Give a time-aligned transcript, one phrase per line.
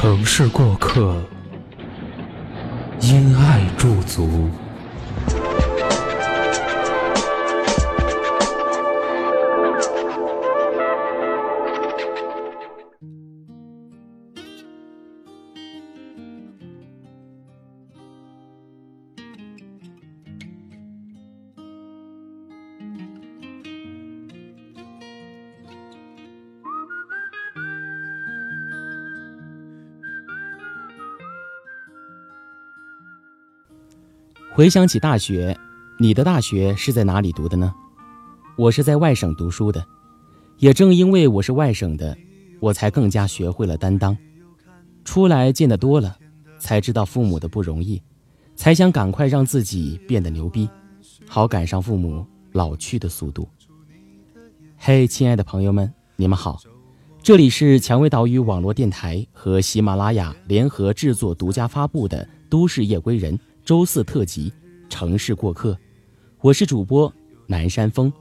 [0.00, 1.14] 城市过客，
[3.02, 4.48] 因爱驻足。
[34.60, 35.58] 回想起大学，
[35.98, 37.74] 你的大学是在哪里读的呢？
[38.58, 39.82] 我是在外省读书的，
[40.58, 42.14] 也正因为我是外省的，
[42.60, 44.14] 我才更加学会了担当。
[45.02, 46.14] 出来见得多了，
[46.58, 48.02] 才知道父母的不容易，
[48.54, 50.68] 才想赶快让自己变得牛逼，
[51.26, 53.48] 好赶上父母老去的速度。
[54.76, 56.60] 嘿，亲爱的朋友们，你们好，
[57.22, 63.34] 这里是蔷薇岛屿网络电台和喜马拉雅联合制作、独家发布的《都市夜归人》。
[63.70, 64.50] 周四特辑
[64.88, 65.74] 《城市过客》，
[66.40, 67.14] 我是主播
[67.46, 68.12] 南山峰。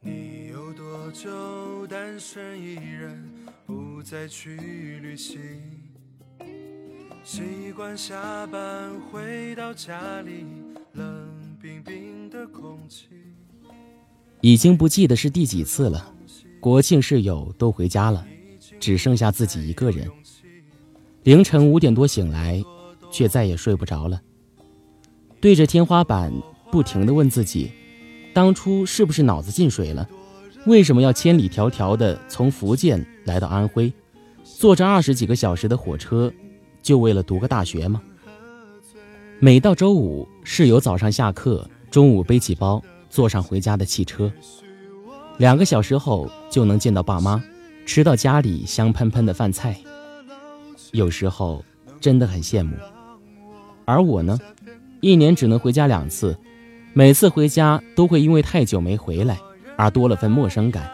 [0.00, 3.24] 你有多久单身一人，
[3.64, 4.56] 不再去
[5.00, 5.38] 旅行？
[7.22, 10.44] 习惯下班回到家里，
[10.94, 13.06] 冷冰冰的空气。
[14.40, 16.12] 已经不记得是第几次了，
[16.58, 18.26] 国庆室友都回家了，
[18.80, 20.10] 只剩下自己一个人。
[21.24, 22.62] 凌晨五点多醒来，
[23.10, 24.20] 却再也睡不着了。
[25.40, 26.30] 对着天花板，
[26.70, 27.70] 不停地问自己：
[28.34, 30.06] 当初是不是脑子进水了？
[30.66, 33.90] 为什么要千里迢迢地从福建来到安徽，
[34.42, 36.30] 坐着二十几个小时的火车，
[36.82, 38.02] 就为了读个大学吗？
[39.40, 44.30] 每到周五，室友早上下课，中午背起包，坐上回家的汽车，
[45.38, 47.42] 两个小时后就能见到爸妈，
[47.86, 49.74] 吃到家里香喷喷的饭菜。
[50.94, 51.64] 有时候
[52.00, 52.76] 真的很羡慕，
[53.84, 54.38] 而我呢，
[55.00, 56.38] 一年只能回家两次，
[56.92, 59.36] 每次回家都会因为太久没回来
[59.76, 60.88] 而多了份陌生感。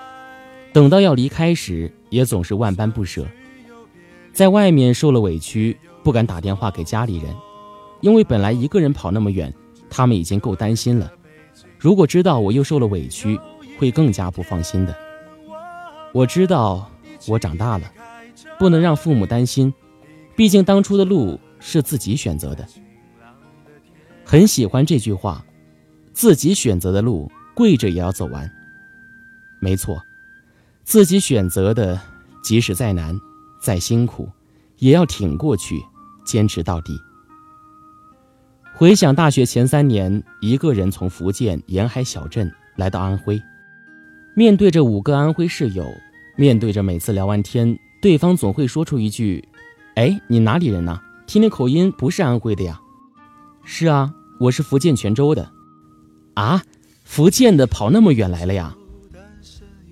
[0.73, 3.27] 等到要离开时，也总是万般不舍。
[4.33, 7.37] 在外面受了委屈，不敢打电话给家里人，
[8.01, 9.53] 因为本来一个人跑那么远，
[9.91, 11.13] 他们已经够担心了。
[11.79, 13.39] 如果知道我又受了委屈，
[13.79, 14.97] 会更加不放心的。
[16.15, 16.91] 我知道
[17.29, 17.93] 我长大了，
[18.59, 19.71] 不能让父母担心。
[20.41, 22.67] 毕竟当初的路是自己选择的，
[24.25, 25.45] 很喜欢这句话
[26.15, 28.51] ：“自己选择的路，跪着也要走完。”
[29.61, 30.03] 没错，
[30.83, 32.01] 自己选择的，
[32.43, 33.15] 即使再难、
[33.61, 34.31] 再辛苦，
[34.79, 35.79] 也要挺过去，
[36.25, 36.99] 坚持到底。
[38.75, 43.39] 回想大学前三年，一个人从福建沿海小镇来到安徽，
[44.35, 45.87] 面对着五个安徽室友，
[46.39, 49.47] 面对着每次聊完天，对方总会说出一句。
[49.97, 51.01] 哎，你哪里人呢？
[51.27, 52.81] 听那口音不是安徽的呀？
[53.65, 55.51] 是啊，我是福建泉州的。
[56.35, 56.63] 啊，
[57.05, 58.75] 福建的跑那么远来了呀？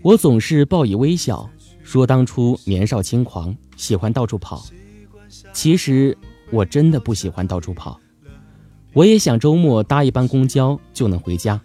[0.02, 1.50] 我总是报以微笑，
[1.82, 4.64] 说当初年少轻狂，喜欢到处跑。
[5.52, 6.16] 其实
[6.52, 8.00] 我真的不喜欢到处跑。
[8.92, 11.60] 我也想周末搭一班公交就能回家。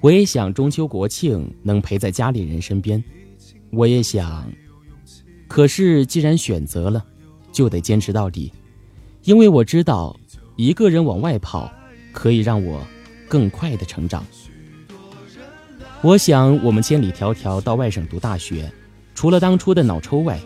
[0.00, 3.02] 我也想中秋国庆能陪在家里人身边。
[3.70, 4.50] 我也想，
[5.48, 7.04] 可是既然选择了。
[7.52, 8.52] 就得坚持到底，
[9.24, 10.16] 因为我知道，
[10.56, 11.70] 一个人往外跑，
[12.12, 12.86] 可以让我
[13.28, 14.24] 更快的成长。
[16.02, 18.72] 我想，我们千里迢迢到外省读大学，
[19.14, 20.40] 除了当初的脑抽外，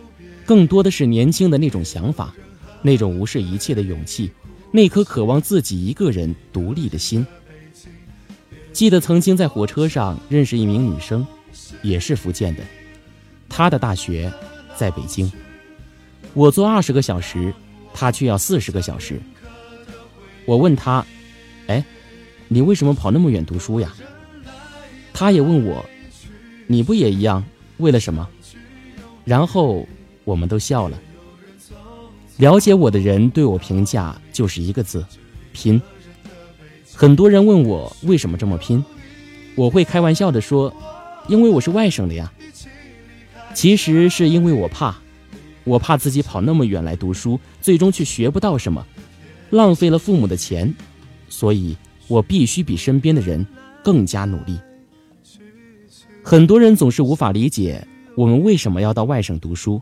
[0.45, 2.35] 更多的是年轻的那种想法，
[2.83, 4.31] 那种无视一切的勇气，
[4.73, 7.25] 那颗渴望自己一个人独立的心。
[8.73, 11.25] 记得曾经在火车上认识一名女生，
[11.83, 12.63] 也是福建的，
[13.49, 14.33] 她的大学
[14.77, 15.31] 在北京。
[16.35, 17.55] 我坐二十个小时，
[17.95, 19.21] 他却要四十个小时。
[20.45, 21.05] 我问他
[21.69, 21.85] ：“哎，
[22.49, 23.95] 你为什么跑那么远读书呀？”
[25.15, 25.85] 他也问我
[26.67, 27.45] ：“你不也一样？
[27.79, 28.29] 为了什么？”
[29.25, 29.87] 然后
[30.25, 31.01] 我们都笑了。
[32.37, 35.07] 了解我的人对我评价就是一个字：
[35.53, 35.81] 拼。
[36.93, 38.85] 很多人问我为什么这么拼，
[39.55, 40.75] 我会开玩笑的说，
[41.29, 42.33] 因为我是外省的呀。
[43.55, 44.97] 其实是因为我怕，
[45.65, 48.87] 我怕自己跑那么远来读书，最终却学不到什么，
[49.51, 50.73] 浪费了父母的钱，
[51.29, 51.77] 所以
[52.07, 53.45] 我必须比身边的人
[53.83, 54.59] 更加努力。
[56.23, 59.81] 很多人总是无法理解我们为什么要到外省读书，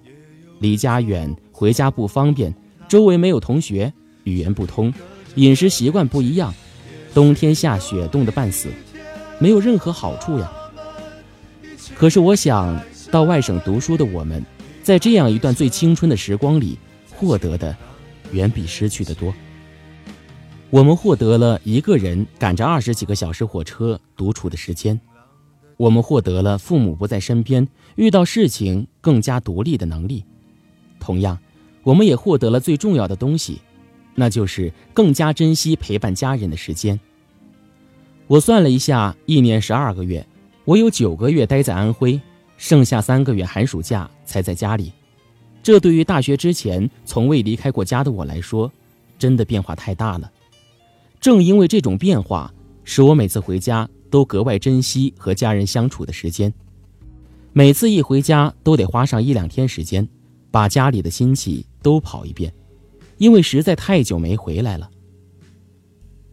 [0.61, 2.55] 离家远，回家不方便，
[2.89, 3.93] 周围没有同学，
[4.25, 4.93] 语言不通，
[5.35, 6.55] 饮食习惯不一样，
[7.13, 8.69] 冬天下雪冻得半死，
[9.39, 10.51] 没有任何好处呀。
[11.97, 12.81] 可是我想。
[13.11, 14.43] 到外省读书的我们，
[14.83, 16.77] 在这样一段最青春的时光里，
[17.11, 17.77] 获得的
[18.33, 19.33] 远比失去的多。
[20.71, 25.01] 我们获得了一个人赶着二十几个小时火车独处的时间，
[25.77, 30.25] 我们获得了父母不在身边，遇到事情更加独立的能力。
[30.99, 31.39] 同样，
[31.85, 33.61] 我们也获得了最重要的东西，
[34.15, 36.99] 那就是更加珍惜陪伴家人的时间。
[38.27, 40.27] 我算了一下，一年十二个月，
[40.65, 42.21] 我有九个月待在安徽。
[42.57, 44.93] 剩下三个月寒暑假才在家里，
[45.63, 48.71] 这对于大学之前从未离开过家的我来说，
[49.19, 50.31] 真的变化太大了。
[51.21, 52.53] 正因为这种变化，
[52.85, 56.53] 使我每次回家都格外珍惜和家人相处的时间。
[57.53, 60.09] 每次一回家都得花上一两天时间，
[60.51, 62.53] 把家里的亲戚都跑一遍，
[63.19, 64.91] 因为实在太久没回来了。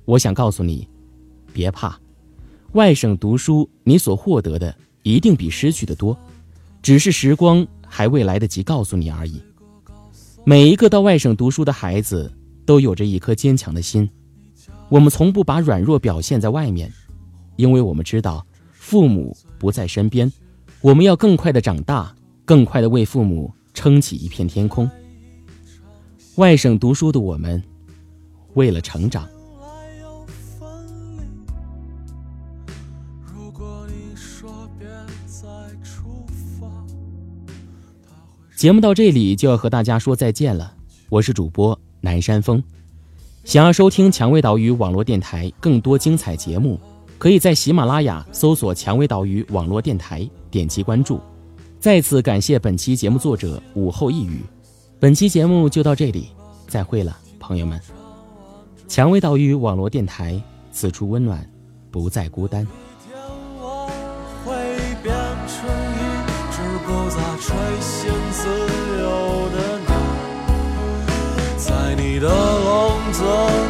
[0.05, 0.87] 我想告诉你，
[1.53, 1.99] 别怕，
[2.71, 4.75] 外省读书你所获得的。
[5.03, 6.17] 一定比失去的多，
[6.81, 9.41] 只是时光还未来得及告诉你而已。
[10.45, 12.31] 每一个到外省读书的孩子
[12.65, 14.09] 都有着一颗坚强的心，
[14.89, 16.91] 我们从不把软弱表现在外面，
[17.55, 20.31] 因为我们知道父母不在身边，
[20.81, 22.15] 我们要更快的长大，
[22.45, 24.89] 更快的为父母撑起一片天空。
[26.35, 27.61] 外省读书的我们，
[28.53, 29.27] 为了成长。
[38.59, 40.73] 节目到这里就要和大家说再见了，
[41.07, 42.61] 我是主播南山峰。
[43.45, 46.77] 想要收听蔷薇岛屿网络电台更多精彩节目，
[47.17, 51.21] 可以在喜马拉雅搜索“蔷薇岛屿网络电台”，点击关注。
[51.79, 54.41] 再次感谢本期节目作者午后一语。
[54.99, 56.27] 本期节目就到这里，
[56.67, 57.79] 再会了，朋友们。
[58.89, 60.37] 蔷薇岛屿网络电台，
[60.73, 61.49] 此处温暖，
[61.89, 62.67] 不再孤单。
[71.99, 73.68] 你的笼子。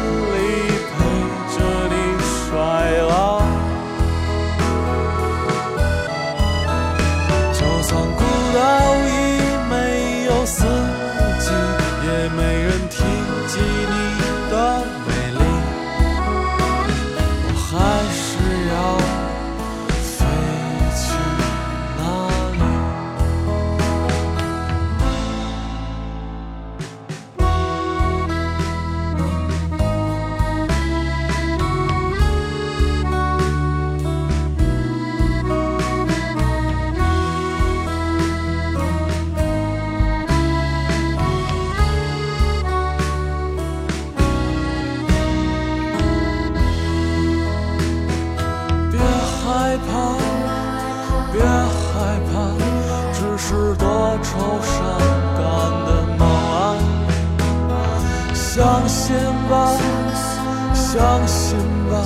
[58.52, 59.14] 相信
[59.48, 59.70] 吧，
[60.74, 61.56] 相信
[61.88, 62.02] 吧，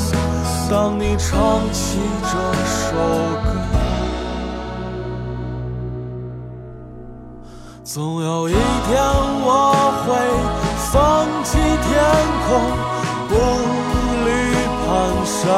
[0.70, 1.32] 当你唱
[1.72, 2.36] 起这
[2.68, 2.92] 首
[3.42, 3.48] 歌，
[7.82, 8.60] 总有一天
[9.42, 9.48] 我
[10.04, 10.06] 会
[10.92, 10.92] 放
[11.44, 11.92] 弃天
[12.46, 12.52] 空，
[13.30, 13.32] 步
[14.26, 14.28] 履
[14.84, 14.92] 蹒
[15.24, 15.48] 跚，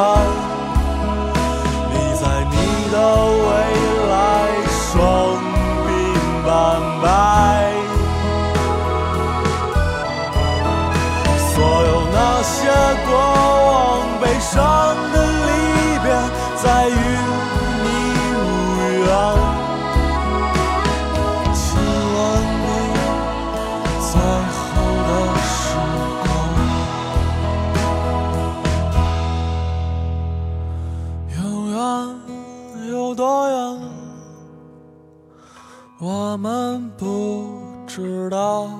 [36.46, 38.70] 们不知道。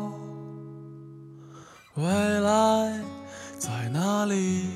[1.96, 2.04] 未
[2.40, 3.02] 来。
[3.58, 4.68] 在哪里？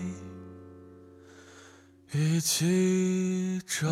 [2.12, 3.86] 一起找。